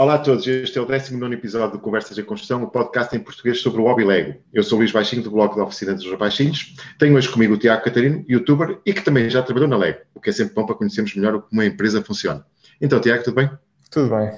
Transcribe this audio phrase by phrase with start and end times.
[0.00, 3.14] Olá a todos, este é o 19 episódio do Conversas em Construção, o um podcast
[3.14, 4.40] em português sobre o hobby Lego.
[4.50, 6.74] Eu sou o Luís Baixinho, do blog da Oficina dos Baixinhos.
[6.98, 10.18] Tenho hoje comigo o Tiago Catarino, youtuber e que também já trabalhou na Lego, o
[10.18, 12.46] que é sempre bom para conhecermos melhor como a empresa funciona.
[12.80, 13.50] Então, Tiago, tudo bem?
[13.90, 14.30] Tudo bem.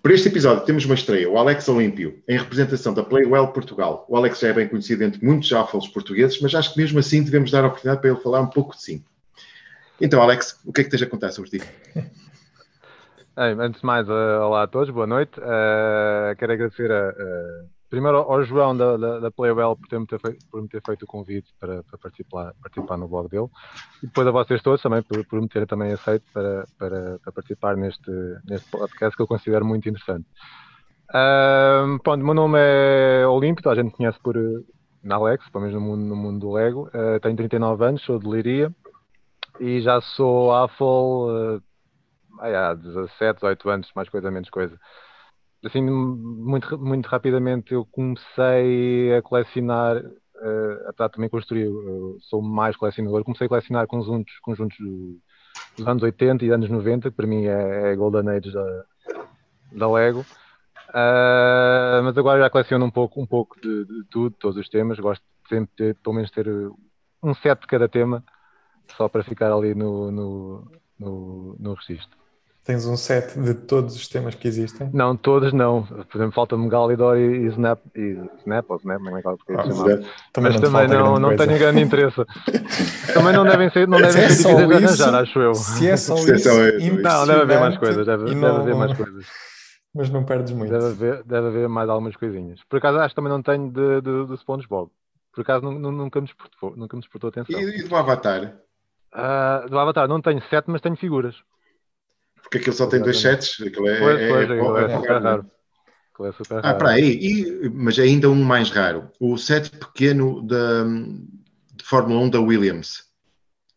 [0.00, 4.06] Para este episódio temos uma estreia, o Alex Olímpio, em representação da Playwell Portugal.
[4.08, 7.20] O Alex já é bem conhecido entre muitos jáfalos portugueses, mas acho que mesmo assim
[7.24, 9.04] devemos dar a oportunidade para ele falar um pouco de si.
[10.00, 11.60] Então, Alex, o que é que tens a contar sobre ti?
[13.36, 15.38] antes de mais, uh, olá a todos, boa noite.
[15.40, 20.20] Uh, quero agradecer a, uh, primeiro ao João da, da, da Playwell por, -me ter
[20.20, 23.48] feito, por me ter feito o convite para, para participar, participar no blog dele
[24.02, 27.32] e depois a vocês todos também por, por me terem também aceito para, para, para,
[27.32, 28.10] participar neste,
[28.44, 30.26] neste podcast que eu considero muito interessante.
[31.08, 34.36] Uh, pronto, meu nome é Olímpio, a gente conhece por
[35.02, 36.90] na Alex, pelo menos no mundo, no mundo do Lego.
[37.20, 38.70] tenho 39 anos, sou de Liria
[39.58, 41.60] e já sou AFOL
[42.42, 44.78] há 17, 18 anos, mais coisa, menos coisa.
[45.64, 51.68] Assim, muito, muito rapidamente eu comecei a colecionar, uh, apesar de também construir,
[52.22, 54.76] sou mais colecionador, comecei a colecionar conjuntos, conjuntos
[55.76, 58.84] dos anos 80 e anos 90, que para mim é, é Golden Age da,
[59.72, 60.26] da Lego.
[60.88, 64.98] Uh, mas agora já coleciono um pouco, um pouco de, de tudo, todos os temas.
[64.98, 66.48] Gosto sempre de ter, pelo menos ter
[67.22, 68.24] um set de cada tema,
[68.96, 72.21] só para ficar ali no, no, no, no registro.
[72.64, 74.88] Tens um set de todos os temas que existem?
[74.94, 75.82] Não, todos não.
[75.82, 79.64] Por exemplo, falta-me Galidor e, Snap, e Snap, ou Snap, não é que é ah,
[80.32, 82.24] Também Mas não também não, não tenho grande interesse.
[83.12, 85.54] também não devem ser, não devem ser é difíceis de arranjar, acho eu.
[85.54, 86.48] Se é só isso,
[87.02, 89.26] não, deve haver mais coisas, deve, deve não, haver mais coisas.
[89.92, 90.70] Mas não perdes muito.
[90.70, 92.60] Deve haver, deve haver mais algumas coisinhas.
[92.68, 94.88] Por acaso acho que também não tenho de, de, de SpongeBob.
[95.34, 97.60] Por acaso nunca me despertou, nunca me despertou atenção.
[97.60, 98.54] E, e do Avatar?
[99.12, 101.34] Uh, do Avatar não tenho sete, mas tenho figuras.
[102.42, 103.60] Porque aquilo só tem dois sets.
[103.60, 105.50] Aquilo é, pois, pois, é, é, é, super raro.
[106.20, 107.18] É super ah, para aí.
[107.20, 109.10] E, mas é ainda um mais raro.
[109.18, 113.10] O set pequeno da, de Fórmula 1 da Williams.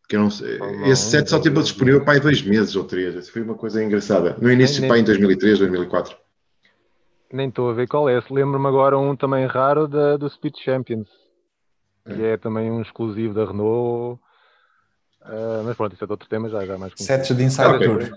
[0.07, 3.15] Que não sei, esse set só teve disponível para aí dois meses ou três.
[3.15, 4.37] Isso foi uma coisa engraçada.
[4.39, 6.15] No início, nem, para em 2003, 2004.
[7.33, 8.21] Nem estou a ver qual é.
[8.29, 11.07] Lembro-me agora um também raro da, do Speed Champions.
[12.05, 12.33] Que é.
[12.33, 14.21] é também um exclusivo da Renault.
[15.23, 18.11] Uh, mas pronto, isso é outro tema, já, já mais Sets de Inside Tour.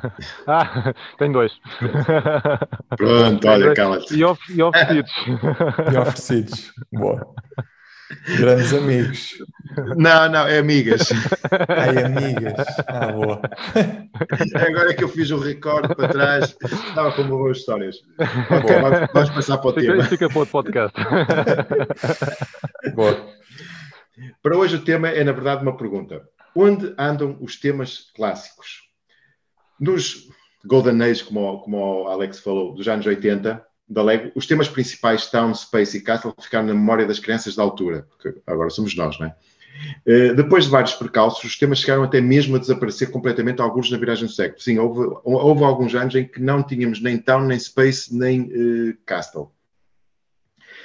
[0.46, 1.52] ah, tem dois.
[2.96, 4.14] Pronto, olha, cala-te.
[4.14, 5.12] E, of, e oferecidos.
[5.92, 6.72] e oferecidos.
[6.92, 7.34] Boa.
[8.38, 9.38] Grandes amigos.
[9.96, 11.08] Não, não, é amigas.
[11.68, 12.66] Ai, amigas.
[12.86, 13.40] Ah, boa.
[14.68, 16.56] Agora é que eu fiz o recorde para trás,
[16.88, 17.96] estava com boas histórias.
[18.50, 20.04] Ok, vamos, vamos passar para o fica, tema.
[20.04, 20.96] Fica para o podcast.
[22.94, 23.26] Boa.
[24.42, 26.22] Para hoje o tema é, na verdade, uma pergunta.
[26.54, 28.91] Onde andam os temas clássicos?
[29.82, 30.28] Nos
[30.64, 35.28] Golden Age, como, como o Alex falou, dos anos 80, da Lego, os temas principais,
[35.28, 39.18] Town, Space e Castle, ficaram na memória das crianças da altura, porque agora somos nós,
[39.18, 39.34] não é?
[40.06, 43.98] Uh, depois de vários percalços, os temas chegaram até mesmo a desaparecer completamente, alguns na
[43.98, 44.62] viragem do século.
[44.62, 48.96] Sim, houve, houve alguns anos em que não tínhamos nem Town, nem Space, nem uh,
[49.04, 49.50] Castle.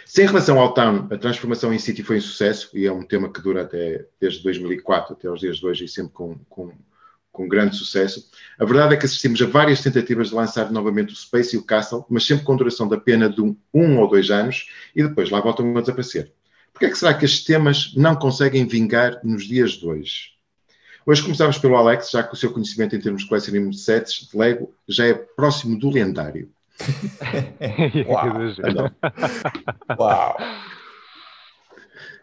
[0.07, 3.03] Se em relação ao Town, a transformação em City foi um sucesso, e é um
[3.03, 6.73] tema que dura até desde 2004 até os dias de hoje, e sempre com, com
[7.37, 8.27] com grande sucesso.
[8.57, 11.63] A verdade é que assistimos a várias tentativas de lançar novamente o Space e o
[11.63, 15.29] Castle, mas sempre com duração da pena de um, um ou dois anos e depois
[15.29, 16.33] lá voltam a desaparecer.
[16.73, 20.31] Por que é que será que estes temas não conseguem vingar nos dias de hoje?
[21.05, 24.27] Hoje começamos pelo Alex, já que o seu conhecimento em termos de colecionismo de sets
[24.29, 26.49] de Lego já é próximo do lendário.
[28.07, 28.27] Uau!
[29.97, 30.37] Uau.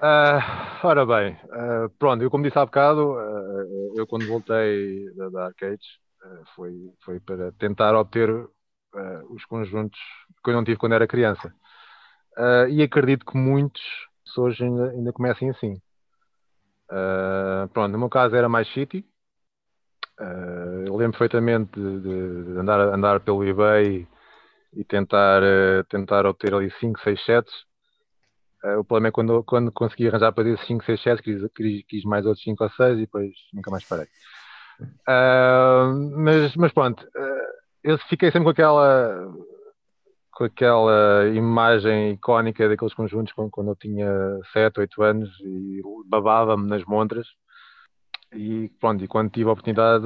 [0.04, 5.30] Uh, ora bem, uh, pronto, eu como disse há bocado, uh, eu quando voltei da,
[5.30, 5.86] da Arcades
[6.54, 8.28] foi, foi para tentar obter
[9.30, 9.98] os conjuntos
[10.42, 11.52] que eu não tive quando era criança.
[12.70, 13.82] e acredito que muitos
[14.36, 15.80] hoje ainda, ainda comecem assim.
[17.72, 19.04] pronto, no meu caso era mais City.
[20.86, 24.06] eu lembro perfeitamente de, de, andar, andar pelo eBay
[24.74, 25.42] e tentar,
[25.90, 27.52] tentar obter ali 5, 6 sets
[28.64, 31.84] Uh, o problema é quando, quando consegui arranjar para esses 5, 6 sets, quis, quis,
[31.86, 34.06] quis, mais outros 5 ou 6 e depois nunca mais parei.
[34.80, 39.32] Uh, mas, mas pronto, uh, eu fiquei sempre com aquela
[40.32, 44.08] com aquela imagem icónica daqueles conjuntos quando eu tinha
[44.52, 47.28] 7, 8 anos e babava-me nas montras
[48.34, 50.04] e pronto, e quando tive a oportunidade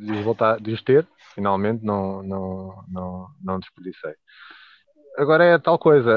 [0.00, 4.14] de os voltar, de os ter, finalmente não, não, não, não desperdicei.
[5.16, 6.10] Agora é tal coisa,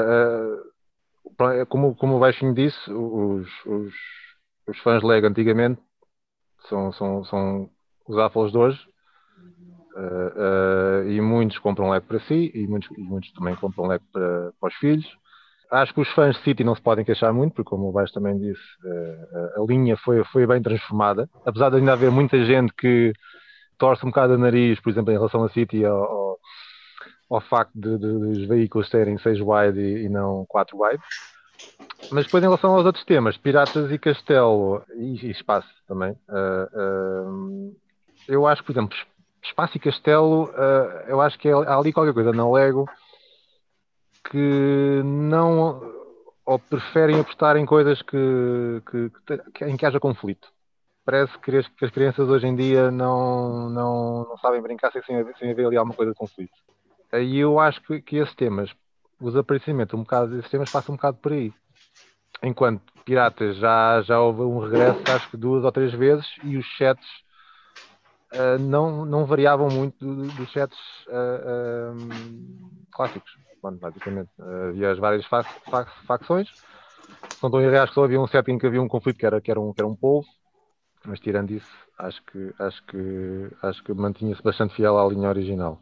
[1.68, 3.94] como, como o Baixinho disse, os, os,
[4.66, 5.80] os fãs Lego antigamente
[6.68, 7.70] são, são, são
[8.06, 8.92] os Apples de hoje.
[9.94, 14.04] Uh, uh, e muitos compram leque para si e muitos, e muitos também compram leque
[14.10, 15.06] para, para, os filhos.
[15.70, 18.12] Acho que os fãs de City não se podem queixar muito, porque, como o Baixo
[18.12, 21.28] também disse, uh, a linha foi, foi bem transformada.
[21.44, 23.12] Apesar de ainda haver muita gente que
[23.78, 25.82] torce um bocado o nariz, por exemplo, em relação a City,
[27.34, 31.02] ao, facto de, de, dos veículos terem 6 wide e, e não 4 wide.
[32.10, 36.16] Mas depois, em relação aos outros temas, Piratas e Castelo e, e Espaço também,
[38.28, 38.96] eu acho que, por exemplo,
[39.42, 42.88] Espaço e Castelo, uh, eu acho que é, há ali qualquer coisa na Lego
[44.30, 45.82] que não
[46.44, 49.10] ou preferem apostar em coisas que, que,
[49.54, 50.48] que, em que haja conflito.
[51.04, 55.02] Parece que as, que as crianças hoje em dia não, não, não sabem brincar sem,
[55.02, 56.52] sem haver ali alguma coisa de conflito.
[57.14, 58.70] E eu acho que, que esses temas,
[59.20, 61.52] o desaparecimento um bocado desses temas passa um bocado por aí.
[62.42, 66.64] Enquanto Piratas já, já houve um regresso, acho que duas ou três vezes, e os
[66.76, 67.06] chats
[68.32, 70.78] uh, não, não variavam muito dos sets
[71.08, 71.94] uh,
[72.92, 73.30] clássicos.
[73.62, 74.30] Bom, basicamente,
[74.68, 76.48] havia as várias fac fac facções.
[77.40, 79.26] Não estou em reais que só havia um set em que havia um conflito que
[79.26, 80.26] era, que era, um, que era um polvo,
[81.04, 81.68] mas tirando isso,
[81.98, 85.80] acho que, acho que, acho que mantinha-se bastante fiel à linha original.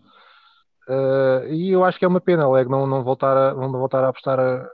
[0.91, 4.03] Uh, e eu acho que é uma pena LEG não, não, voltar, a, não voltar
[4.03, 4.69] a apostar a, a,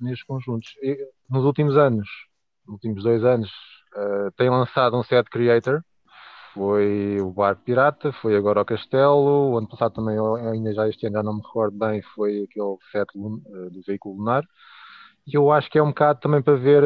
[0.00, 0.70] nestes conjuntos.
[0.82, 0.96] E,
[1.28, 2.08] nos últimos anos,
[2.66, 3.50] nos últimos dois anos,
[3.94, 5.82] uh, tem lançado um set Creator
[6.58, 10.18] foi o Barco Pirata, foi agora o Castelo, o ano passado também,
[10.52, 14.16] ainda já este ano, já não me recordo bem, foi aquele set eh, do veículo
[14.16, 14.44] lunar.
[15.26, 16.82] E eu acho que é um bocado também para ver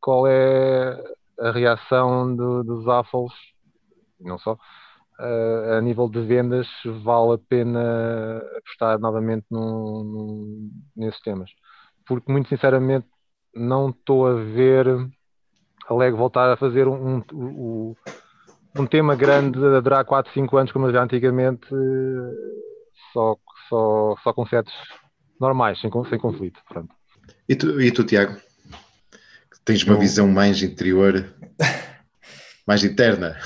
[0.00, 0.98] qual é
[1.38, 3.32] a reação do, dos Affles,
[4.20, 4.56] não só,
[5.18, 6.66] a nível de vendas,
[7.02, 11.50] vale a pena apostar novamente num, num, nesses temas.
[12.06, 13.06] Porque, muito sinceramente,
[13.54, 14.86] não estou a ver
[15.88, 17.94] a Lego voltar a fazer um, um, um
[18.76, 21.66] um tema grande a durar 4, 5 anos, como já antigamente,
[23.12, 23.36] só,
[23.68, 24.72] só, só com sets
[25.40, 26.60] normais, sem, sem conflito.
[26.68, 26.92] Pronto.
[27.48, 28.36] E, tu, e tu, Tiago?
[29.64, 31.32] Tens uma visão mais interior,
[32.66, 33.36] mais interna.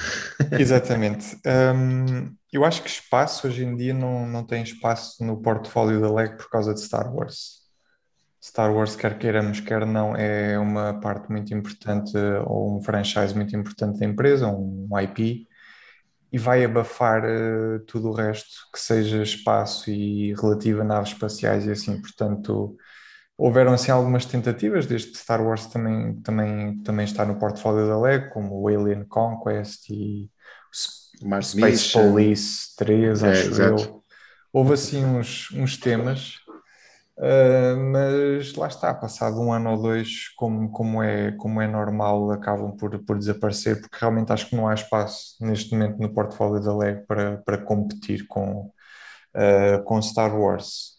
[0.52, 1.36] Exatamente.
[1.46, 6.12] Um, eu acho que espaço hoje em dia não, não tem espaço no portfólio da
[6.12, 7.58] LEG por causa de Star Wars.
[8.42, 12.16] Star Wars, quer queiramos, quer não, é uma parte muito importante
[12.46, 15.46] ou um franchise muito importante da empresa, um IP,
[16.32, 21.66] e vai abafar uh, tudo o resto que seja espaço e relativo a naves espaciais
[21.66, 22.00] e assim.
[22.00, 22.76] Portanto,
[23.38, 27.98] houveram assim algumas tentativas, desde que Star Wars também, também, também está no portfólio da
[27.98, 30.28] LEGO, como o Alien Conquest e
[31.22, 32.10] Mars Space Mission.
[32.10, 33.82] Police 3, é, acho exato.
[33.82, 34.02] eu.
[34.52, 36.38] Houve assim uns, uns temas
[37.18, 42.30] Uh, mas lá está, passado um ano ou dois, como, como, é, como é normal,
[42.30, 46.62] acabam por, por desaparecer, porque realmente acho que não há espaço neste momento no portfólio
[46.62, 48.70] da LEG para, para competir com,
[49.34, 50.92] uh, com Star Wars.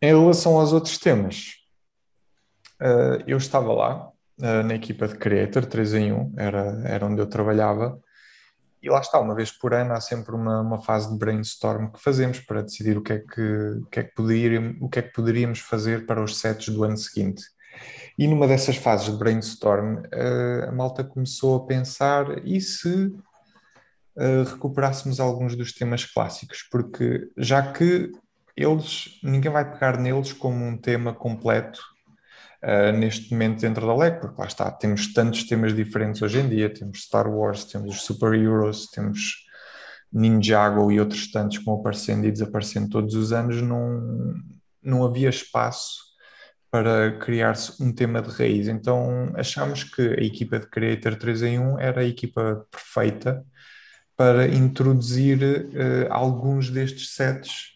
[0.00, 1.61] Em relação aos outros temas,
[2.82, 4.08] uh, eu estava lá
[4.38, 8.00] na equipa de Creator 3 em 1, era, era onde eu trabalhava,
[8.82, 12.02] e lá está, uma vez por ano há sempre uma, uma fase de brainstorm que
[12.02, 15.02] fazemos para decidir o que é que, o que, é que, poderíamos, o que, é
[15.02, 17.44] que poderíamos fazer para os sets do ano seguinte.
[18.18, 23.14] E numa dessas fases de brainstorm, eh, a malta começou a pensar e se
[24.50, 28.12] recuperássemos alguns dos temas clássicos, porque já que
[28.54, 31.80] eles, ninguém vai pegar neles como um tema completo
[32.64, 36.48] uh, neste momento dentro da LEC, porque lá está, temos tantos temas diferentes hoje em
[36.48, 39.46] dia, temos Star Wars, temos os Super Heroes, temos
[40.12, 44.34] Ninjago e outros tantos que vão aparecendo e desaparecendo todos os anos, não,
[44.82, 46.12] não havia espaço
[46.70, 48.68] para criar-se um tema de raiz.
[48.68, 53.44] Então achámos que a equipa de Creator 3 em 1 era a equipa perfeita
[54.16, 57.71] para introduzir uh, alguns destes sets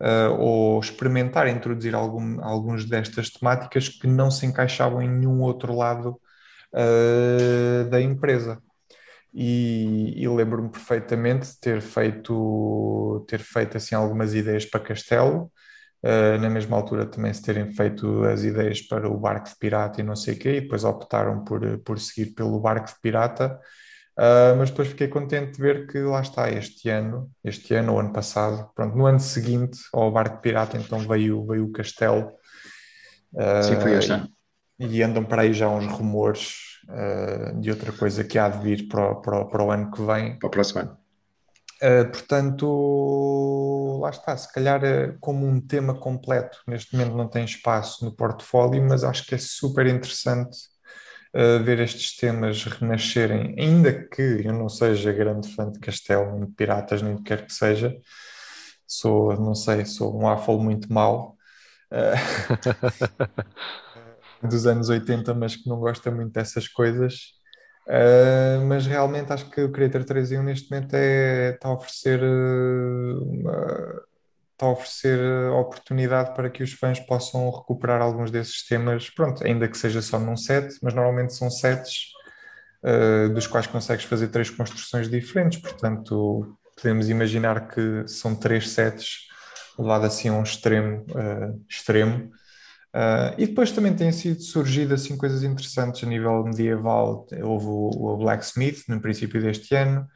[0.00, 5.74] uh, ou experimentar introduzir algum, alguns destas temáticas que não se encaixavam em nenhum outro
[5.74, 6.20] lado
[6.72, 8.60] uh, da empresa.
[9.34, 15.50] E, e lembro-me perfeitamente de ter feito, ter feito assim, algumas ideias para Castelo,
[16.02, 20.00] Uh, na mesma altura também se terem feito as ideias para o barco de pirata
[20.00, 23.58] e não sei o quê, e depois optaram por, por seguir pelo barco de pirata,
[24.16, 28.00] Uh, mas depois fiquei contente de ver que lá está, este ano, este ano ou
[28.00, 32.32] ano passado, pronto, no ano seguinte ao Barco Pirata, então veio, veio o Castelo.
[33.34, 34.26] Uh, Sim, foi este ano.
[34.78, 38.58] E, e andam para aí já uns rumores uh, de outra coisa que há de
[38.64, 40.38] vir para, para, para o ano que vem.
[40.38, 40.96] Para o próximo ano.
[42.10, 44.80] portanto, lá está, se calhar
[45.20, 49.38] como um tema completo, neste momento não tem espaço no portfólio, mas acho que é
[49.38, 50.56] super interessante
[51.64, 56.52] ver estes temas renascerem, ainda que eu não seja grande fã de Castelo, nem de
[56.52, 57.96] Piratas, nem de quer que seja,
[58.86, 61.36] sou, não sei, sou um afol muito mau.
[61.92, 62.16] Uh,
[64.46, 67.34] dos anos 80, mas que não gosta muito dessas coisas.
[67.86, 72.20] Uh, mas realmente acho que o Creator 3 1 neste momento é, está a oferecer
[72.22, 74.02] uma,
[74.56, 79.44] está a oferecer a oportunidade para que os fãs possam recuperar alguns desses temas, pronto,
[79.46, 82.06] ainda que seja só num set, mas normalmente são sets
[82.82, 89.26] uh, dos quais consegues fazer três construções diferentes, portanto podemos imaginar que são três sets
[89.78, 92.30] levado assim a um extremo uh, extremo.
[92.94, 97.26] Uh, e depois também têm sido surgido assim coisas interessantes a nível medieval.
[97.42, 100.06] Houve o, o Blacksmith no princípio deste ano,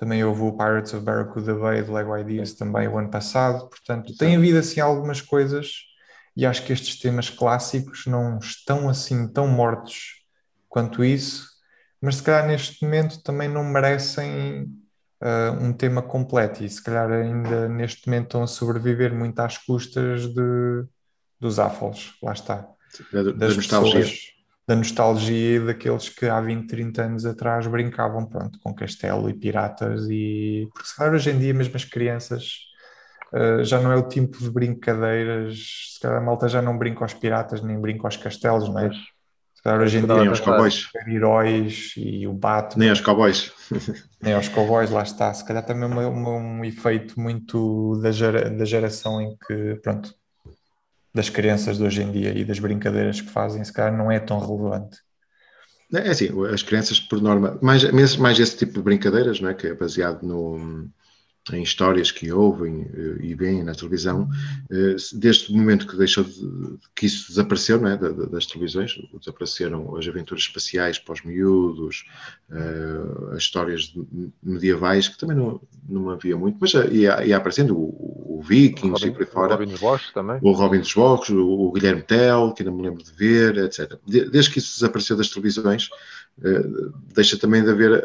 [0.00, 3.68] também houve o Pirates of Barracuda Bay de Lego Ideas também o ano passado.
[3.68, 5.74] Portanto, tem havido assim algumas coisas
[6.34, 10.24] e acho que estes temas clássicos não estão assim tão mortos
[10.70, 11.46] quanto isso,
[12.00, 14.62] mas se calhar neste momento também não merecem
[15.20, 19.58] uh, um tema completo e se calhar ainda neste momento estão a sobreviver muito às
[19.58, 20.84] custas de
[21.38, 22.66] dos AFOLs, lá está.
[23.12, 24.06] Da, das da nostalgia.
[24.70, 30.06] Da nostalgia daqueles que há 20, 30 anos atrás brincavam pronto, com castelo e piratas
[30.08, 32.58] e porque se calhar hoje em dia mesmo as crianças
[33.34, 37.02] uh, já não é o tipo de brincadeiras, se calhar a malta já não brinca
[37.02, 38.90] aos piratas nem brinca aos castelos, não é?
[38.92, 40.88] Se calhar hoje em dia nem aos cowboys.
[41.08, 42.78] heróis e o Batman.
[42.78, 43.52] Nem aos cowboys.
[44.22, 45.34] nem aos cowboys, lá está.
[45.34, 50.14] Se calhar também é um efeito muito da, gera, da geração em que, pronto,
[51.14, 54.18] das crianças de hoje em dia e das brincadeiras que fazem, se calhar não é
[54.18, 54.98] tão relevante.
[55.92, 59.54] É assim, as crianças, por norma, mais, mais esse tipo de brincadeiras, não é?
[59.54, 60.88] que é baseado no,
[61.52, 64.28] em histórias que ouvem eh, e veem na televisão,
[64.70, 67.96] eh, desde o momento que deixou de, que isso desapareceu é?
[67.96, 72.04] das televisões, desapareceram as aventuras espaciais para os miúdos,
[72.50, 73.92] eh, as histórias
[74.42, 79.10] medievais, que também não, não havia muito, mas ia, ia aparecendo o, o Vikings e
[79.10, 79.54] por aí fora.
[79.54, 80.38] O Robin dos Bosques também.
[80.40, 83.98] O Robin dos o, o Guilherme Tell, que ainda me lembro de ver, etc.
[84.06, 85.90] Desde que isso desapareceu das televisões,
[87.14, 88.02] deixa também de haver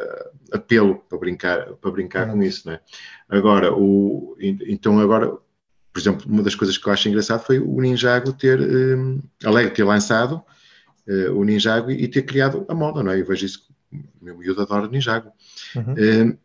[0.52, 2.82] apelo para brincar, para brincar com isso, não é?
[3.30, 5.30] Agora, o, então agora,
[5.94, 9.74] por exemplo, uma das coisas que eu acho engraçado foi o Ninjago ter, um, Alegre
[9.74, 10.44] ter lançado
[11.08, 13.22] uh, o Ninjago e ter criado a moda, não é?
[13.22, 15.32] Eu vejo isso, o meu miúdo adora Ninjago.
[15.76, 15.94] Uhum.
[15.94, 16.45] Uh,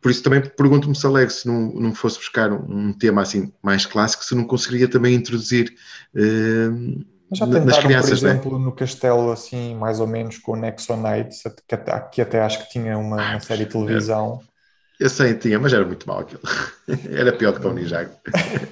[0.00, 3.52] por isso também pergunto-me se Alegre, se não, não fosse buscar um, um, tema assim
[3.62, 5.74] mais clássico, se não conseguiria também introduzir
[6.14, 8.30] uh, mas já tentaram, nas crianças, por é?
[8.30, 8.64] exemplo, né?
[8.64, 12.64] no Castelo, assim, mais ou menos, com o Nexo Nights, que até, que até acho
[12.64, 14.40] que tinha uma, uma série de televisão.
[14.98, 16.42] Eu sei, tinha, mas era muito mal aquilo.
[17.08, 18.10] Era pior do que o Ninjago.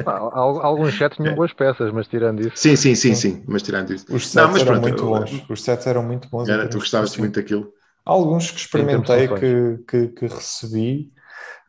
[0.04, 2.56] Alguns sets tinham boas peças, mas tirando isso.
[2.56, 4.04] Sim, sim, sim, sim, mas tirando isso.
[4.14, 5.44] Os sets não, eram pronto, muito bons.
[5.48, 6.48] Os sets eram muito bons.
[6.48, 7.72] Era, tu gostavas muito daquilo?
[8.08, 11.12] Alguns que experimentei, que, que, que recebi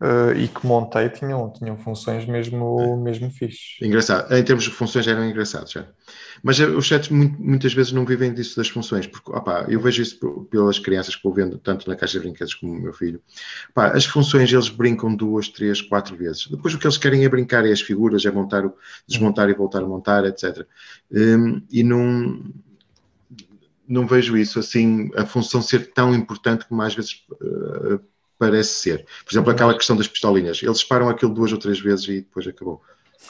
[0.02, 3.84] uh, e que montei tinham, tinham funções mesmo, mesmo fixe.
[3.86, 4.34] Engraçado.
[4.34, 5.86] Em termos de funções eram engraçados já.
[6.42, 9.32] Mas os sets muitas vezes não vivem disso das funções, porque
[9.68, 12.82] eu vejo isso pelas crianças que vou vendo, tanto na caixa de brinquedos como o
[12.82, 13.22] meu filho.
[13.76, 16.48] As funções eles brincam duas, três, quatro vezes.
[16.48, 18.64] Depois o que eles querem é brincar é as figuras, é montar,
[19.06, 20.66] desmontar e voltar a montar, etc.
[21.12, 22.42] Um, e não,
[23.90, 28.00] não vejo isso assim, a função ser tão importante como às vezes uh,
[28.38, 29.06] parece ser.
[29.26, 30.62] Por exemplo, aquela questão das pistolinhas.
[30.62, 32.82] Eles disparam aquilo duas ou três vezes e depois acabou.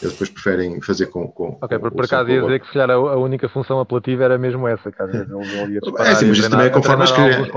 [0.02, 1.28] Eles depois preferem fazer com.
[1.30, 4.38] com ok, por, por acaso ia dizer que se calhar a, única função apelativa era
[4.38, 5.80] mesmo essa, caso ele, ia.
[5.98, 7.48] É sim, mas isso também é conforme as crianças.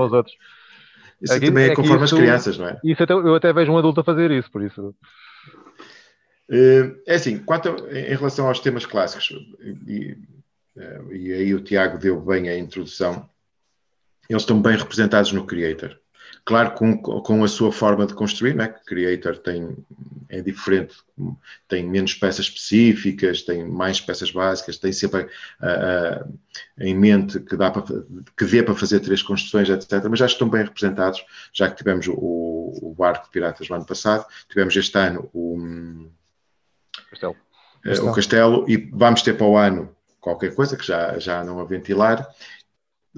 [1.21, 2.79] Isso aqui, também é, é conforme isso, as crianças, não é?
[2.83, 4.93] Isso até, eu até vejo um adulto a fazer isso, por isso.
[6.51, 9.29] Eh, é assim, quanto em relação aos temas clássicos,
[9.87, 10.17] e,
[11.11, 13.29] e aí o Tiago deu bem a introdução,
[14.29, 15.99] eles estão bem representados no Creator.
[16.45, 18.67] Claro, com, com a sua forma de construir, né?
[18.67, 19.77] Creator tem,
[20.27, 20.95] é diferente,
[21.69, 26.39] tem menos peças específicas, tem mais peças básicas, tem sempre uh, uh,
[26.79, 27.83] em mente que, dá para,
[28.37, 30.03] que dê para fazer três construções, etc.
[30.09, 33.85] Mas já estão bem representados, já que tivemos o, o barco de piratas no ano
[33.85, 36.09] passado, tivemos este ano o
[37.09, 37.37] Castelo.
[37.85, 41.59] Uh, o Castelo e vamos ter para o ano qualquer coisa que já, já não
[41.59, 42.27] a ventilar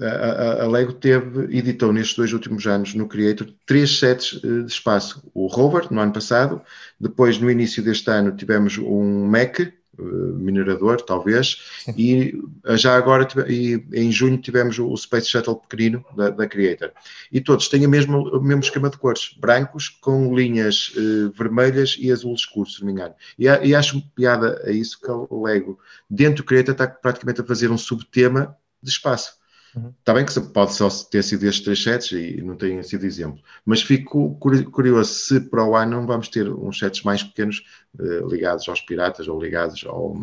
[0.00, 4.70] a, a, Lego teve, editou nestes dois últimos anos no Creator três sets eh, de
[4.70, 5.22] espaço.
[5.32, 6.60] O Rover, no ano passado,
[7.00, 9.60] depois no início deste ano tivemos um Mac,
[9.98, 11.62] minerador talvez,
[11.96, 16.92] e eh, já agora e em junho tivemos o Space Shuttle pequenino da, da Creator.
[17.32, 21.96] E todos têm o mesmo, o mesmo esquema de cores, brancos com linhas uh, vermelhas
[21.98, 23.14] e azul escuro, se não me engano.
[23.38, 27.44] E, e acho piada a isso que o Lego, dentro do Creator, está praticamente a
[27.44, 29.36] fazer um subtema de espaço
[29.76, 29.92] Uhum.
[29.98, 33.42] Está bem que pode só ter sido estes três sets e não tenha sido exemplo,
[33.64, 37.62] mas fico curioso se para o ano não vamos ter uns sets mais pequenos
[37.98, 40.16] uh, ligados aos piratas ou ligados ao,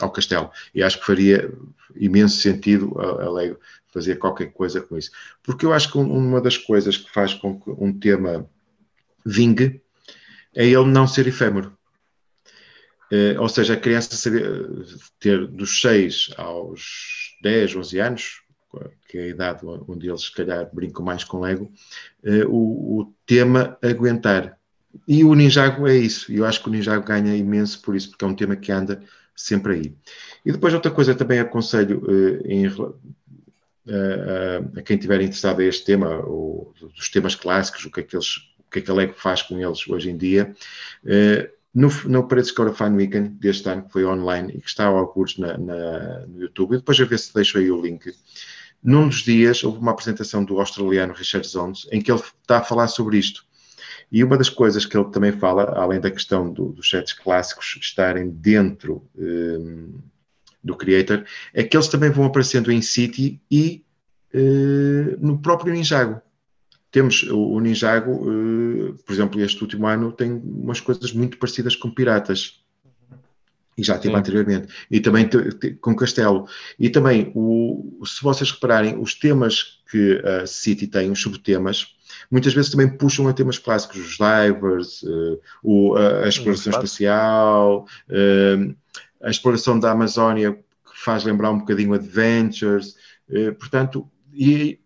[0.00, 0.50] ao castelo.
[0.74, 1.50] E acho que faria
[1.96, 5.10] imenso sentido a, a Lego fazer qualquer coisa com isso.
[5.42, 8.46] Porque eu acho que uma das coisas que faz com que um tema
[9.24, 9.80] vingue
[10.54, 11.74] é ele não ser efêmero.
[13.10, 14.30] Uh, ou seja, a criança
[15.20, 18.43] ter dos 6 aos 10, 11 anos,
[19.08, 21.70] que é a idade onde eles, se calhar, brincam mais com Lego,
[22.24, 24.58] uh, o, o, tema aguentar.
[25.08, 26.32] E o Ninjago é isso.
[26.32, 29.02] Eu acho que o Ninjago ganha imenso por isso, porque é um tema que anda
[29.34, 29.94] sempre aí.
[30.44, 32.66] E depois, outra coisa também aconselho uh, em,
[34.78, 38.16] a quem estiver interessado a este tema, ou dos temas clássicos, o que é que,
[38.16, 40.54] eles, o que, é que a Lego faz com eles hoje em dia.
[41.74, 45.08] No, no Paredes Score Fine Weekend deste ano, que foi online e que está ao
[45.08, 48.14] curso na, na, no YouTube, e depois a ver se deixo aí o link.
[48.84, 52.62] Num dos dias houve uma apresentação do australiano Richard Zones em que ele está a
[52.62, 53.42] falar sobre isto.
[54.12, 57.78] E uma das coisas que ele também fala, além da questão do, dos sets clássicos
[57.80, 59.94] estarem dentro um,
[60.62, 61.24] do Creator,
[61.54, 63.82] é que eles também vão aparecendo em City e
[64.34, 66.20] uh, no próprio Ninjago.
[66.90, 71.74] Temos o, o Ninjago, uh, por exemplo, este último ano tem umas coisas muito parecidas
[71.74, 72.62] com Piratas.
[73.76, 74.20] E já tive Sim.
[74.20, 74.68] anteriormente.
[74.90, 75.28] E também
[75.80, 76.46] com Castelo.
[76.78, 81.94] E também, o, se vocês repararem, os temas que a City tem, os subtemas,
[82.30, 87.86] muitas vezes também puxam a temas clássicos, os divers, uh, o, a, a, exploração espacial,
[88.08, 88.76] uh,
[89.22, 92.96] a exploração da Amazónia, que faz lembrar um bocadinho Adventures.
[93.28, 94.78] Uh, portanto, e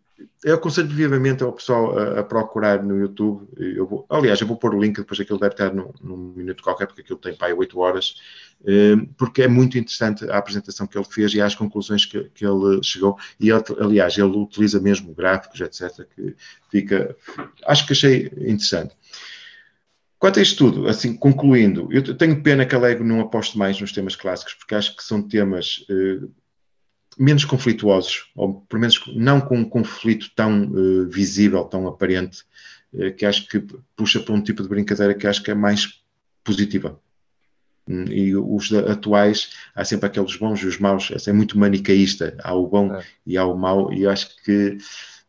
[0.44, 3.48] eu aconselho vivamente ao pessoal a, a, procurar no YouTube.
[3.56, 6.62] Eu vou, aliás, eu vou pôr o link, depois aquilo deve estar num, num minuto
[6.62, 8.16] qualquer, porque aquilo tem aí 8 horas,
[8.64, 12.46] eh, porque é muito interessante a apresentação que ele fez e as conclusões que, que
[12.46, 13.16] ele chegou.
[13.40, 16.36] E, aliás, ele utiliza mesmo gráficos, etc., que
[16.70, 17.16] fica.
[17.66, 18.96] Acho que achei interessante.
[20.18, 23.80] Quanto a isto tudo, assim, concluindo, eu tenho pena que a Lego não aposte mais
[23.80, 25.84] nos temas clássicos, porque acho que são temas.
[25.88, 26.26] Eh,
[27.18, 32.44] menos conflituosos, ou pelo menos não com um conflito tão uh, visível, tão aparente,
[32.92, 33.60] uh, que acho que
[33.96, 36.02] puxa para um tipo de brincadeira que acho que é mais
[36.44, 36.98] positiva.
[37.88, 42.54] Hum, e os atuais, há sempre aqueles bons e os maus, é muito manicaísta, há
[42.54, 43.04] o bom é.
[43.26, 44.78] e há o mau, e acho que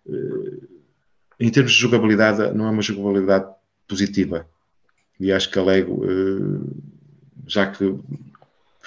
[0.06, 0.67] uh,
[1.39, 3.49] em termos de jogabilidade não é uma jogabilidade
[3.88, 4.47] positiva.
[5.19, 6.02] E acho que a Lego,
[7.45, 7.84] já que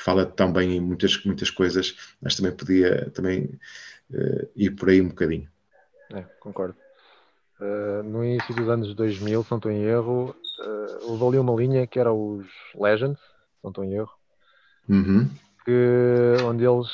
[0.03, 3.59] fala tão bem em muitas, muitas coisas, mas também podia também,
[4.11, 5.49] uh, ir por aí um bocadinho.
[6.13, 6.77] É, concordo.
[7.61, 11.55] Uh, no início dos anos 2000, se não estou em erro, uh, houve ali uma
[11.55, 14.13] linha que era os Legends, se não estou em erro,
[14.89, 15.29] uhum.
[15.65, 16.89] que, onde eles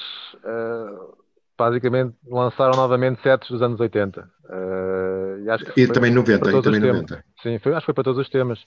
[0.45, 1.17] uh,
[1.57, 4.31] basicamente lançaram novamente sets dos anos 80.
[4.45, 7.25] Uh, e, acho que e também 90, e também 90.
[7.43, 8.63] Sim, foi, acho que foi para todos os temas.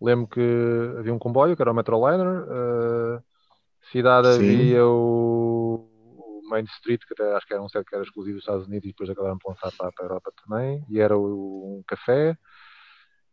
[0.00, 2.44] Lembro que havia um comboio, que era o Metroliner,
[3.94, 4.54] cidade Sim.
[4.54, 8.34] havia o, o, Main Street, que até acho que era um set que era exclusivo
[8.34, 11.16] dos Estados Unidos e depois acabaram por lançar para, para a Europa também, e era
[11.16, 12.36] o, um café.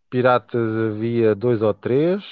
[0.09, 2.23] Piratas havia dois ou três,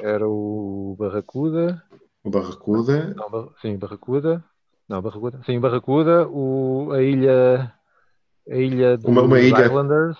[0.00, 1.80] era o Barracuda.
[2.24, 3.14] O Barracuda.
[3.14, 4.44] Não, sim, Barracuda.
[4.88, 5.40] Não, Barracuda.
[5.44, 7.72] Sim, Barracuda, o, a ilha
[8.50, 9.64] a ilha dos uma, uma ilha...
[9.66, 10.16] Islanders.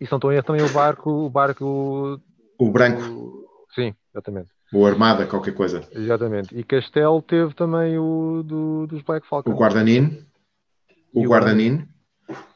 [0.00, 2.20] E são também o barco, o barco.
[2.58, 3.00] O branco.
[3.02, 4.50] O, sim, exatamente.
[4.72, 5.82] Ou Armada, qualquer coisa.
[5.92, 6.56] Exatamente.
[6.56, 9.54] E Castel teve também o do, dos Black Falcons.
[9.54, 10.24] O Guardanin.
[11.12, 11.86] O, Guardanin.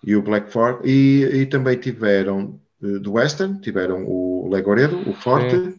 [0.03, 0.89] E o Black Fork.
[0.89, 5.57] E, e também tiveram eh, do Western, tiveram o Legoredo, o Forte.
[5.57, 5.79] Sim.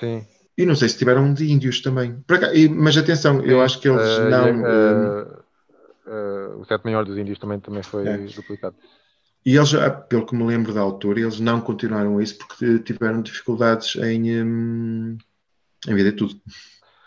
[0.00, 0.26] Sim.
[0.58, 2.22] E não sei se tiveram de índios também.
[2.26, 3.46] Cá, e, mas atenção, Sim.
[3.46, 4.62] eu acho que eles uh, não.
[4.62, 5.22] Uh,
[6.06, 8.16] uh, o sete maior dos índios também, também foi é.
[8.16, 8.74] duplicado.
[9.44, 9.70] E eles,
[10.08, 14.42] pelo que me lembro da altura, eles não continuaram isso porque tiveram dificuldades em.
[14.42, 15.18] Um,
[15.86, 16.34] em vender tudo.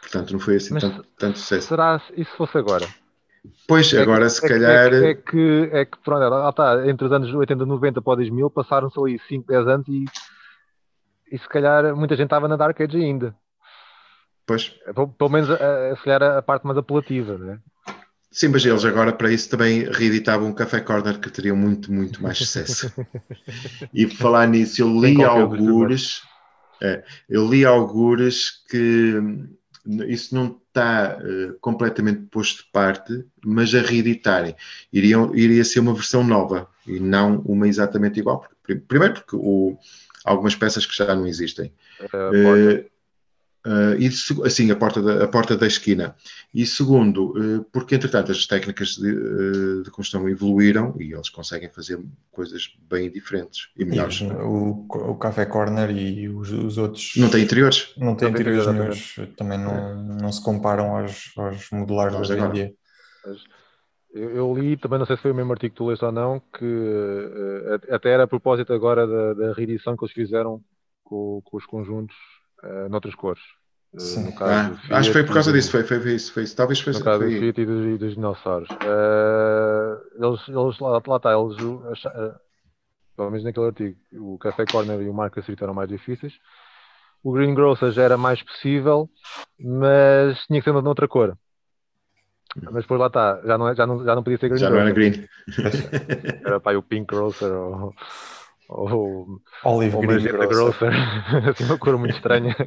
[0.02, 1.68] Portanto, não foi assim tanto, tanto sucesso.
[1.68, 2.88] Será e se fosse agora?
[3.68, 4.94] Pois, é agora que, se é calhar.
[4.94, 8.16] É, é, que, é que, pronto, lá está, entre os anos 80 e 90 para
[8.16, 10.06] 2000 passaram-se ali 5, 10 anos e,
[11.32, 13.36] e se calhar muita gente estava na Dark Age ainda.
[14.46, 14.74] Pois.
[14.86, 17.60] É, pelo, menos, a, se calhar, a parte mais apelativa, né?
[18.32, 22.22] Sim, mas eles agora para isso também reeditavam um Café Corner que teria muito, muito
[22.22, 22.92] mais sucesso.
[23.94, 26.22] e por falar nisso, eu li algures
[26.82, 29.16] é, eu li algures que
[30.08, 34.56] isso não está uh, completamente posto de parte, mas a reeditarem.
[34.94, 38.48] Iriam, iria ser uma versão nova e não uma exatamente igual.
[38.88, 39.78] Primeiro porque o,
[40.24, 41.74] algumas peças que já não existem.
[42.02, 42.90] Uh,
[43.66, 44.08] Uh, e
[44.46, 46.16] assim a porta da, a porta da esquina
[46.54, 51.70] e segundo uh, porque entretanto as técnicas de, uh, de, construção evoluíram e eles conseguem
[51.70, 52.00] fazer
[52.32, 54.22] coisas bem diferentes e melhores.
[54.22, 58.66] E o, o Café Corner e os, os outros não tem interiores não tem interiores
[58.66, 60.22] nenhums também não, é.
[60.22, 62.74] não se comparam aos, aos modulares de hoje em dia
[64.14, 66.14] eu, eu, li, também não sei se foi o mesmo artigo que tu leste ou
[66.14, 70.64] não, que até era a propósito agora da, da reedição que eles fizeram
[71.04, 72.16] com, com os conjuntos
[72.64, 73.42] uh, noutras cores.
[73.94, 76.44] Uh, no caso ah, acho que foi por causa disso, foi, foi, foi isso, foi
[76.44, 76.56] isso.
[76.56, 77.34] Talvez foi No caso foi...
[77.34, 78.70] do Fiat e dos, e dos dinossauros.
[78.70, 82.40] Uh, eles, eles lá, lá está, eles uh,
[83.20, 86.34] pelo menos naquele artigo, o Café Corner e o Marca Street eram mais difíceis.
[87.22, 89.10] O Green Grocer já era mais possível,
[89.60, 91.38] mas tinha que ser noutra cor.
[92.56, 94.70] Mas depois lá está, já não, é, já, não, já não podia ser Green Já
[94.70, 94.86] Grocer.
[94.86, 95.28] não era Green.
[96.46, 97.94] Era para o Pink Grocer ou
[98.70, 100.48] ou Olive ou Green Grocer.
[100.48, 100.94] Grocer.
[101.50, 102.56] assim, uma cor muito estranha.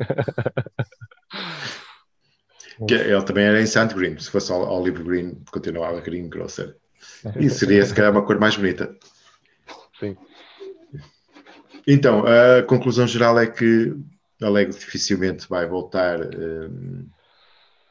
[2.86, 6.76] que ele também era em Sand Green, se fosse Olive Green, continuava Green Grocer.
[7.36, 8.94] E seria se calhar uma cor mais bonita.
[9.98, 10.16] Sim.
[11.86, 13.94] Então, a conclusão geral é que
[14.40, 17.06] a Lego dificilmente vai voltar um,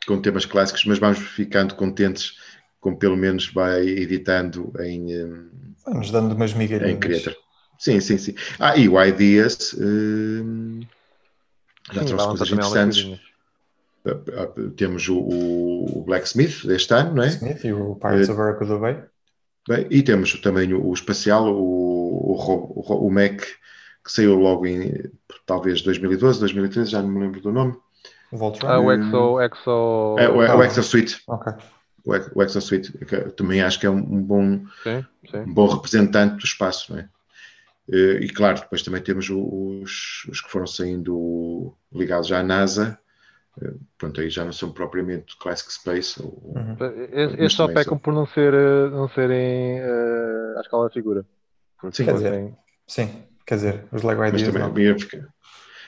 [0.05, 2.35] com temas clássicos, mas vamos ficando contentes
[2.79, 5.23] com pelo menos vai editando em.
[5.23, 5.49] Um,
[5.85, 6.93] Vamos dando umas migalhinhas.
[6.93, 7.35] Em Creator.
[7.81, 8.35] Sim, sim, sim.
[8.59, 10.81] Ah, e o Ideas uh,
[11.91, 13.19] já sim, trouxe coisas interessantes.
[14.05, 17.29] Ah, ah, temos o, o, Blacksmith deste ano, não é?
[17.29, 19.03] Smith e o Pirates uh, of Araca do Bay.
[19.67, 25.11] Bem, e temos também o, o espacial, o, o, o, Mac, que saiu logo em
[25.47, 27.75] talvez 2012, 2013, já não me lembro do nome.
[28.31, 28.69] Voltron?
[28.69, 29.41] Ah, o Exo.
[29.41, 30.15] Exo...
[30.19, 31.19] É, o, o Exo Suite.
[31.27, 31.51] Ok.
[32.05, 35.37] O, o Exo Suite, que também acho que é um, bom, sim, sim.
[35.37, 37.09] um bom representante do espaço, não é?
[37.89, 42.99] Eh, e claro, depois também temos os, os que foram saindo ligados à NASA,
[43.61, 46.21] eh, pronto, aí já não são propriamente Classic Space.
[46.21, 46.77] Ou, uhum.
[47.37, 51.25] Estes só pecam por não, ser, eh, não serem uh, à escala de figura.
[51.91, 52.53] Sim, quer dizer,
[52.87, 54.77] sim, quer dizer, os Lego Ideas também, não.
[54.77, 55.27] Iria ficar,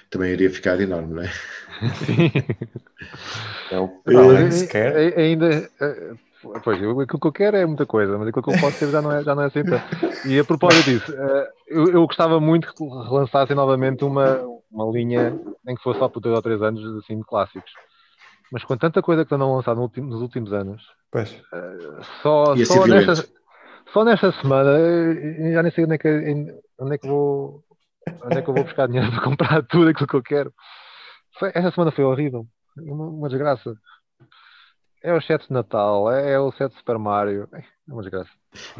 [0.10, 1.32] também iria ficar enorme, não é?
[2.06, 2.32] Sim.
[3.72, 5.18] é o sequer.
[5.18, 5.70] Ainda,
[6.64, 8.92] Pois, eu, aquilo que eu quero é muita coisa, mas aquilo que eu posso ter
[8.92, 9.86] já não é, já não é assim tanto.
[10.26, 14.40] E a propósito disso, eh, eu, eu gostava muito que relançassem novamente uma,
[14.72, 17.72] uma linha, nem que fosse só por dois ou três anos, assim, de clássicos.
[18.52, 21.32] Mas com tanta coisa que estão a lançar no último, nos últimos anos, pois.
[21.32, 23.16] Uh, só, só, nesta,
[23.92, 27.64] só nesta semana, eh, já nem sei onde é que, onde é que vou
[28.26, 30.54] onde é que eu vou buscar dinheiro para comprar tudo aquilo que eu quero.
[31.40, 32.46] Foi, esta semana foi horrível,
[32.78, 33.74] uma, uma desgraça.
[35.04, 37.50] É o set de Natal, é, é o set de Super Mario.
[37.52, 38.32] É uma desgraça.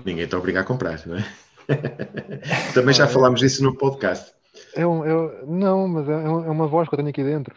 [0.06, 1.26] Ninguém está obrigado a comprar, não é?
[2.74, 4.34] Também já falámos disso no podcast.
[4.74, 7.54] É um, é, não, mas é, é uma voz que eu tenho aqui dentro.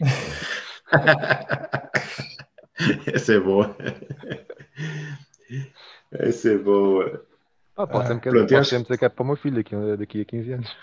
[3.14, 3.76] Essa é boa.
[6.10, 7.24] Essa é boa.
[7.76, 10.22] Ah, posso sempre, Pronto, posso sempre dizer que é para o meu filho daqui, daqui
[10.22, 10.76] a 15 anos.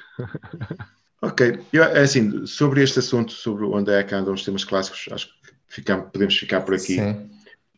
[1.21, 5.10] Ok, eu, é assim, sobre este assunto, sobre onde é que andam os temas clássicos,
[5.12, 5.44] acho que
[5.75, 6.95] ficamos, podemos ficar por aqui.
[6.95, 7.29] Sim.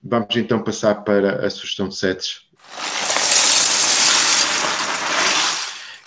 [0.04, 2.46] Vamos então passar para a sugestão de sets.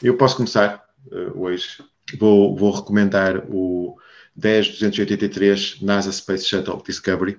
[0.01, 1.83] Eu posso começar uh, hoje.
[2.19, 3.97] Vou, vou recomendar o
[4.37, 7.39] 10283 NASA Space Shuttle Discovery.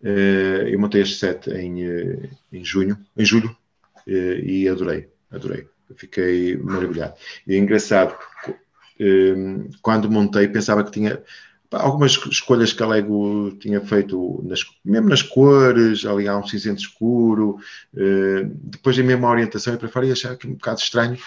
[0.00, 3.54] Uh, eu montei este set em, uh, em junho, em julho,
[4.06, 5.68] e adorei, adorei.
[5.94, 7.14] Fiquei maravilhado.
[7.46, 8.16] E é engraçado,
[9.80, 11.22] quando montei, pensava que tinha
[11.72, 16.80] algumas escolhas que a Lego tinha feito, nas, mesmo nas cores, ali há um cinzento
[16.80, 17.58] escuro,
[17.94, 21.18] uh, depois a mesma orientação e para fora, e achava que um bocado estranho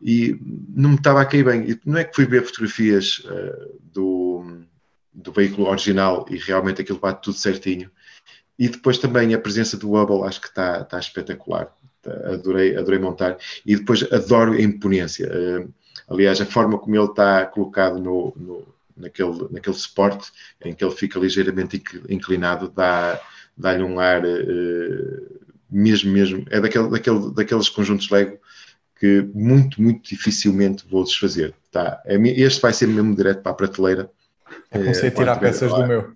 [0.00, 0.38] e
[0.74, 1.70] não me estava a cair bem.
[1.70, 4.62] E não é que fui ver fotografias uh, do,
[5.12, 7.90] do veículo original e realmente aquilo bate tudo certinho.
[8.58, 11.74] E depois também a presença do Hubble acho que está, está espetacular.
[12.32, 13.38] Adorei, adorei montar.
[13.64, 15.28] E depois adoro a imponência.
[15.28, 15.72] Uh,
[16.08, 20.30] aliás, a forma como ele está colocado no naquele, naquele suporte
[20.64, 23.20] em que ele fica ligeiramente inclinado, dá,
[23.56, 28.38] dá-lhe um ar uh, mesmo, mesmo, é daquele, daquele, daqueles conjuntos Lego
[28.98, 31.54] que muito, muito dificilmente vou desfazer.
[31.70, 32.00] Tá?
[32.06, 34.10] É este vai ser mesmo direto para a prateleira.
[34.72, 36.12] Eu comecei a eh, tirar peças do meu.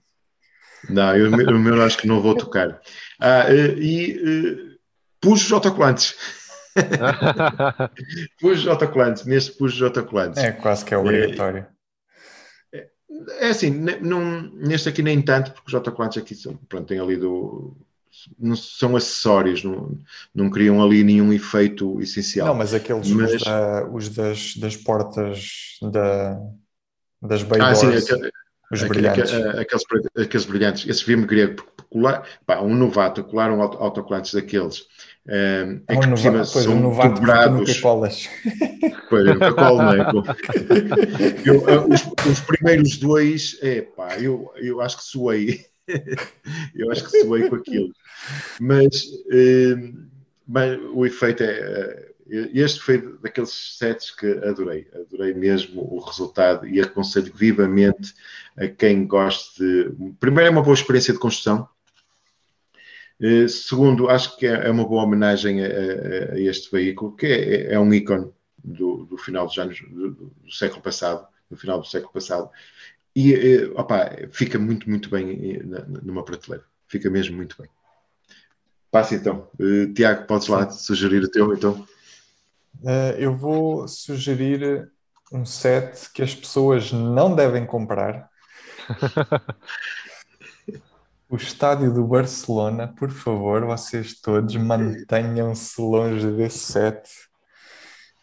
[0.88, 2.80] Não, eu, o meu acho que não vou tocar.
[3.20, 4.78] Ah, uh, e uh,
[5.20, 6.14] pus os autocolantes.
[8.40, 10.42] pus os autocolantes, neste pus os autocolantes.
[10.42, 11.66] É quase que é obrigatório.
[13.40, 17.76] É assim, neste aqui nem tanto, porque os autocolantes aqui são, pronto, tem ali do.
[18.38, 19.96] Não são acessórios, não,
[20.34, 22.48] não criam ali nenhum efeito essencial.
[22.48, 23.34] Não, mas aqueles mas...
[23.34, 26.40] Os, da, os das, das portas da,
[27.22, 27.74] das bay ah.
[27.74, 27.88] Sim,
[28.72, 29.32] Os brilhantes.
[29.32, 29.84] Aqueles,
[30.16, 34.86] aqueles brilhantes, esses vimos grego, colar, pá, um novato, colar um autocolantes daqueles.
[35.26, 37.80] Um, é um que novato, pois, são dobrados.
[37.80, 38.28] colas.
[39.10, 40.00] Pois, eu colo, não é?
[41.46, 45.64] eu, os, os, primeiros dois, é pá, eu, eu acho que suei.
[46.76, 47.90] eu acho que suei com aquilo.
[48.60, 50.06] Mas, um,
[50.46, 56.80] mas o efeito é este foi daqueles sets que adorei, adorei mesmo o resultado e
[56.80, 58.14] aconselho vivamente
[58.56, 60.12] a quem goste de.
[60.20, 61.66] Primeiro, é uma boa experiência de construção.
[63.20, 67.26] Eh, segundo, acho que é, é uma boa homenagem a, a, a este veículo, que
[67.26, 68.30] é, é um ícone
[68.62, 72.48] do, do, final dos anos do, do, século passado, do final do século passado,
[73.14, 75.60] e eh, opa, fica muito, muito bem
[76.02, 76.64] numa prateleira.
[76.86, 77.68] Fica mesmo muito bem.
[78.90, 79.48] Passa então.
[79.58, 81.86] Uh, Tiago, podes lá sugerir o teu então?
[82.80, 84.90] Uh, eu vou sugerir
[85.32, 88.30] um set que as pessoas não devem comprar.
[91.30, 97.08] o estádio do Barcelona, por favor, vocês todos mantenham-se longe desse set.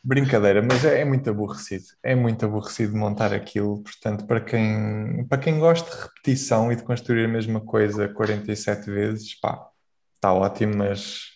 [0.04, 1.86] Brincadeira, mas é, é, muito aborrecido.
[2.04, 3.82] É muito aborrecido montar aquilo.
[3.82, 8.90] Portanto, para quem, para quem gosta de repetição e de construir a mesma coisa 47
[8.92, 9.68] vezes, pá,
[10.16, 11.36] está ótimo, mas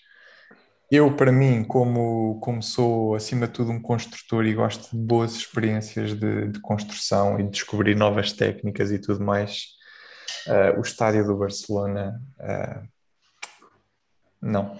[0.92, 5.36] eu, para mim, como, como sou acima de tudo um construtor e gosto de boas
[5.36, 9.79] experiências de, de construção e de descobrir novas técnicas e tudo mais,
[10.48, 12.88] uh, o estádio do Barcelona, uh,
[14.42, 14.78] não.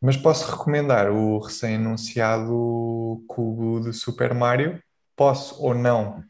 [0.00, 4.82] Mas posso recomendar o recém-anunciado cubo de Super Mario.
[5.14, 6.24] Posso ou não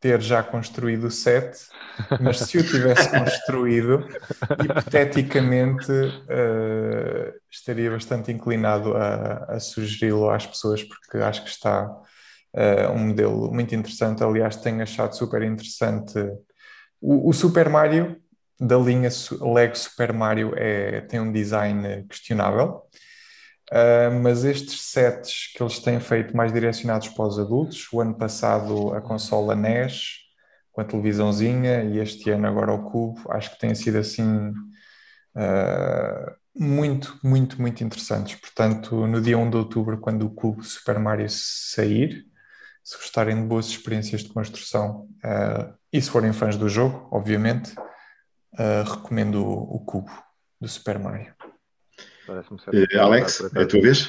[0.00, 1.58] ter já construído o set,
[2.20, 4.06] mas se o tivesse construído,
[4.62, 12.92] hipoteticamente uh, estaria bastante inclinado a, a sugeri-lo às pessoas, porque acho que está uh,
[12.92, 14.22] um modelo muito interessante.
[14.22, 16.18] Aliás, tenho achado super interessante
[17.00, 18.20] o, o Super Mario
[18.60, 19.08] da linha
[19.40, 22.82] Lego Super Mario é, tem um design questionável.
[23.70, 28.14] Uh, mas estes sets que eles têm feito mais direcionados para os adultos, o ano
[28.14, 30.20] passado a consola NES
[30.72, 34.48] com a televisãozinha e este ano agora o Cubo, acho que têm sido assim
[35.36, 38.36] uh, muito, muito, muito interessantes.
[38.40, 42.27] Portanto, no dia 1 de outubro, quando o Cubo Super Mario sair,
[42.88, 47.74] se gostarem de boas experiências de construção uh, e se forem fãs do jogo, obviamente,
[48.90, 50.10] recomendo o, o Cubo
[50.58, 51.34] do Super Mario.
[52.26, 54.06] Uh, Alex, é a tua vez?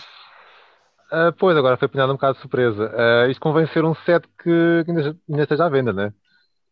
[1.12, 2.90] Uh, pois, agora foi apanhado um bocado de surpresa.
[2.90, 6.14] Uh, isto convém ser um set que ainda, ainda esteja à venda, não é?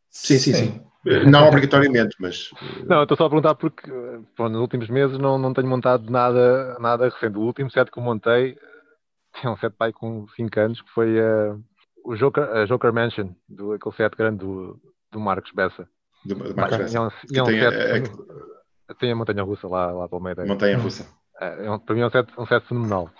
[0.09, 0.81] Sim, sim, sim.
[1.29, 2.51] Não obrigatoriamente, mas.
[2.85, 3.89] Não, estou só a perguntar porque
[4.37, 7.37] nos últimos meses não, não tenho montado nada, nada recente.
[7.37, 8.57] O último set que eu montei
[9.43, 11.63] é um set pai com 5 anos que foi uh,
[12.07, 14.79] o Joker, Joker Mansion, do, aquele set grande do,
[15.11, 15.87] do Marcos Bessa.
[16.25, 16.97] Do, do Marcos Bessa.
[16.97, 18.93] É um, é um tem, set, é, é...
[18.97, 20.47] tem a Montanha Russa lá, lá pelo meio.
[20.47, 21.05] Montanha Russa.
[21.39, 23.11] É, é para mim é um set, um set fenomenal.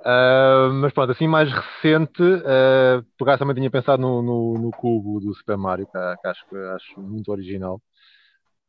[0.00, 4.70] Uh, mas pronto, assim mais recente, uh, por acaso também tinha pensado no, no, no,
[4.70, 7.80] cubo do Super Mario, que, que acho, acho muito original.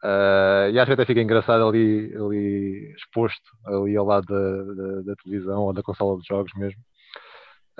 [0.03, 5.01] Uh, e acho que até fica engraçado ali, ali exposto, ali ao lado da, da,
[5.01, 6.79] da, televisão ou da consola de jogos mesmo.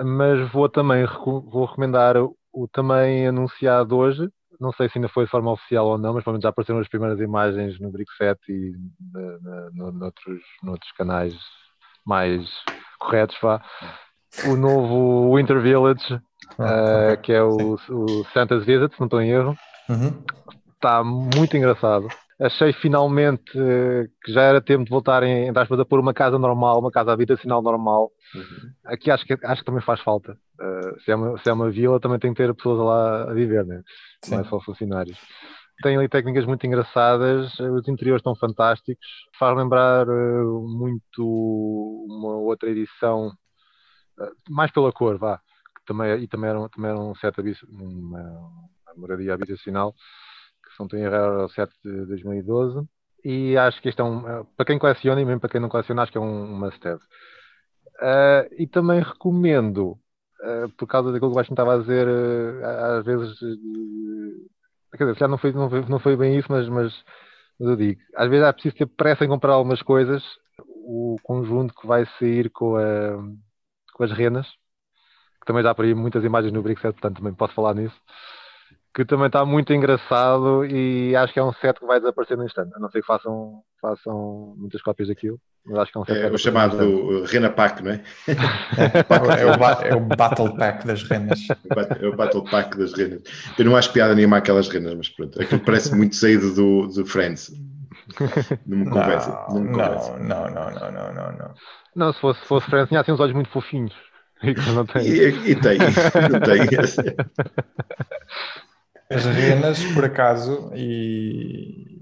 [0.00, 4.28] Mas vou também vou recomendar o, também anunciado hoje,
[4.60, 7.20] não sei se ainda foi de forma oficial ou não, mas já apareceram as primeiras
[7.20, 8.72] imagens no Brick 7 e
[9.74, 11.34] no, noutros, noutros canais
[12.04, 12.48] mais
[12.98, 13.60] corretos, vá.
[14.46, 16.20] O novo Winter Village,
[16.58, 19.56] ah, uh, que é o, o, Santa's Visit, se não estou em erro.
[19.88, 20.22] Uhum.
[20.74, 22.08] Está muito engraçado.
[22.38, 26.38] Achei finalmente uh, que já era tempo de voltarem, entre aspas, a pôr uma casa
[26.38, 28.10] normal, uma casa habitacional normal.
[28.34, 28.72] Uhum.
[28.84, 30.38] Aqui acho que, acho que também faz falta.
[30.60, 33.32] Uh, se, é uma, se é uma vila, também tem que ter pessoas lá a
[33.32, 33.82] viver, né?
[34.28, 35.18] não é só funcionários.
[35.82, 39.06] Tem ali técnicas muito engraçadas, os interiores estão fantásticos,
[39.38, 43.28] faz lembrar uh, muito uma outra edição,
[44.18, 47.34] uh, mais pela cor, vá, que também, e também era, também era um set
[47.68, 49.94] uma, uma moradia habitacional,
[50.76, 52.86] se não tem erro o set de 2012,
[53.24, 55.68] e acho que este é um, eh, para quem coleciona e mesmo para quem não
[55.68, 57.02] coleciona, acho que é um, must-have.
[57.98, 59.98] Uh, e também recomendo
[60.42, 65.04] eh, por causa daquilo que o Baixo estava a dizer, uh, às vezes, uh, quer
[65.06, 66.92] dizer, já não foi, não foi, não foi bem isso, mas, mas,
[67.58, 70.22] mas, eu digo, às vezes é preciso ter pressa em comprar algumas coisas,
[70.68, 73.16] o conjunto que vai sair com, a,
[73.94, 74.46] com as renas,
[75.40, 77.96] que também já por aí muitas imagens no Brickset, portanto também posso falar nisso,
[78.96, 82.46] que também está muito engraçado e acho que é um set que vai desaparecer no
[82.46, 82.74] instante.
[82.74, 86.16] A não ser que façam, façam muitas cópias daquilo, mas acho que é um set.
[86.16, 88.02] É o chamado Rena Pack, não é?
[88.26, 88.32] é,
[89.44, 89.50] o,
[89.84, 91.40] é, o, Battle Pack das renas.
[92.00, 93.20] É o Battle Pack das renas.
[93.58, 95.42] Eu não acho piada nenhuma aquelas renas, mas pronto.
[95.42, 97.52] Aquilo parece muito saído do, do Friends.
[98.66, 99.28] Não me convence.
[99.28, 101.54] Não, não, não, não, não, não, não,
[101.94, 102.12] não.
[102.14, 103.92] Se fosse, se fosse Friends, tinha assim uns olhos muito fofinhos.
[104.42, 105.02] E, não tem.
[105.02, 106.68] E, e tem, não tem.
[109.10, 111.96] As renas, por acaso, e,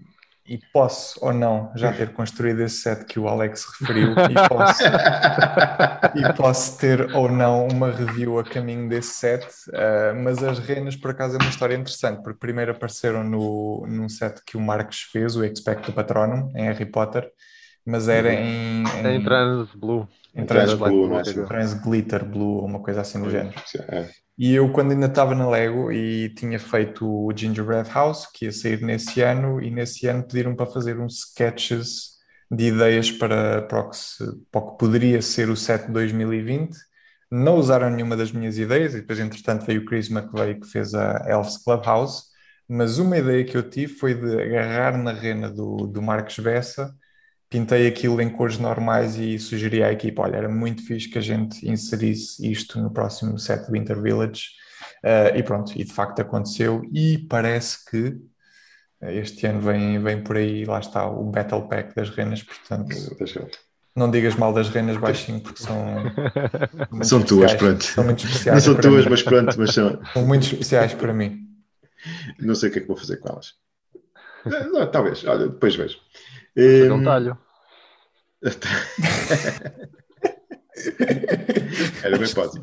[0.47, 4.83] e posso ou não já ter construído esse set que o Alex referiu, e posso,
[6.15, 10.97] e posso ter ou não uma review a caminho desse set, uh, mas as renas,
[10.97, 15.03] por acaso, é uma história interessante, porque primeiro apareceram no, num set que o Marcos
[15.13, 17.31] fez, o Expecto Patronum, em Harry Potter,
[17.85, 18.83] mas era em.
[18.83, 20.09] Em, em Trans Blue.
[20.35, 23.55] Em Trans, Blue, Trans Glitter Blue, uma coisa assim do género.
[23.89, 24.09] É.
[24.37, 28.53] E eu, quando ainda estava na Lego e tinha feito o Gingerbread House, que ia
[28.53, 32.15] sair nesse ano, e nesse ano pediram para fazer uns sketches
[32.51, 35.93] de ideias para, para, o, que se, para o que poderia ser o set de
[35.93, 36.77] 2020.
[37.31, 40.95] Não usaram nenhuma das minhas ideias, e depois, entretanto, veio o Chris McVeigh que fez
[40.95, 42.25] a Elves Clubhouse.
[42.69, 46.93] Mas uma ideia que eu tive foi de agarrar na rena do, do Marcos Bessa
[47.55, 51.21] pintei aquilo em cores normais e sugeri à equipa, olha, era muito fixe que a
[51.21, 54.49] gente inserisse isto no próximo set Winter Village.
[55.05, 56.83] Uh, e pronto, e de facto aconteceu.
[56.93, 58.17] E parece que
[59.03, 62.97] este ano vem, vem por aí, lá está o Battle Pack das renas, portanto
[63.95, 66.03] não digas mal das renas baixinho porque são
[67.05, 67.85] são tuas, pronto.
[67.85, 69.11] são muito especiais não são tuas, mim.
[69.11, 70.01] mas pronto mas são...
[70.13, 71.47] são muito especiais para mim.
[72.41, 73.53] Não sei o que é que vou fazer com elas.
[74.47, 75.99] Eh, não, talvez, olha, depois vejo
[76.57, 77.39] um, um talho
[82.03, 82.63] Era bem fácil.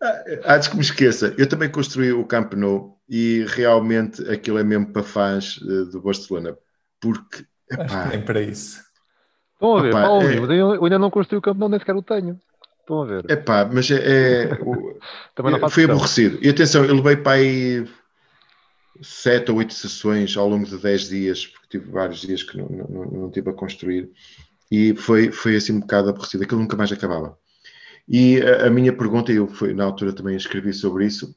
[0.00, 4.64] Ah, antes que me esqueça, eu também construí o Camp Nou e realmente aquilo é
[4.64, 6.56] mesmo para fãs eh, do Barcelona,
[7.00, 8.80] porque epá, é para isso.
[9.54, 10.60] Estão a ver, epá, Paulo, é...
[10.60, 12.38] eu ainda não construí o Camp Nou, nem sequer o tenho.
[12.80, 13.30] Estão a ver.
[13.30, 14.98] Epá, mas é, é o,
[15.34, 16.38] também não foi aborrecido.
[16.40, 17.88] E atenção, eu levei para aí
[19.02, 22.68] sete ou oito sessões ao longo de dez dias, porque tive vários dias que não,
[22.68, 24.10] não, não tive a construir
[24.70, 27.38] e foi, foi assim um bocado aborrecido, aquilo nunca mais acabava.
[28.06, 31.34] E a, a minha pergunta, eu foi, na altura também escrevi sobre isso,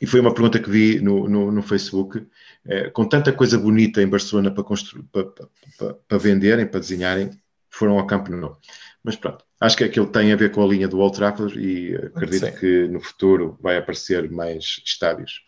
[0.00, 2.26] e foi uma pergunta que vi no, no, no Facebook,
[2.66, 7.30] é, com tanta coisa bonita em Barcelona para, construir, para, para, para, venderem, para desenharem,
[7.68, 8.58] foram ao Campo Nou.
[9.04, 11.94] Mas pronto, acho que aquilo tem a ver com a linha do Old Trafford e
[11.94, 12.52] acredito Sim.
[12.58, 15.44] que no futuro vai aparecer mais estádios.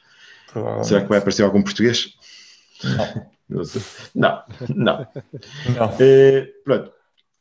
[0.84, 2.14] Será que vai aparecer algum português?
[2.84, 3.32] Não.
[4.14, 4.42] Não,
[4.74, 5.06] não.
[5.76, 5.96] não.
[6.00, 6.90] É, pronto,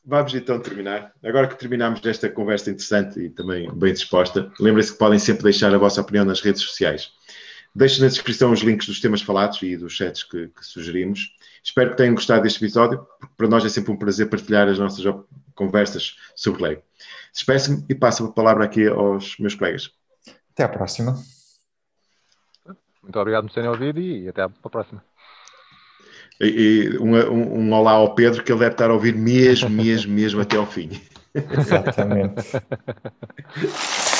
[0.03, 1.13] vamos então terminar.
[1.23, 5.73] Agora que terminamos esta conversa interessante e também bem disposta, lembrem-se que podem sempre deixar
[5.73, 7.11] a vossa opinião nas redes sociais.
[7.73, 11.33] Deixem na descrição os links dos temas falados e dos chats que, que sugerimos.
[11.63, 14.77] Espero que tenham gostado deste episódio, porque para nós é sempre um prazer partilhar as
[14.77, 15.05] nossas
[15.55, 16.81] conversas sobre Lego.
[17.31, 19.89] Despeço-me e passo a palavra aqui aos meus colegas.
[20.53, 21.15] Até à próxima.
[23.01, 25.03] Muito obrigado por terem ouvido e até à próxima.
[26.39, 30.11] E, um, um, um olá ao Pedro, que ele deve estar a ouvir mesmo, mesmo,
[30.11, 30.89] mesmo até ao fim.
[31.33, 32.43] Exatamente.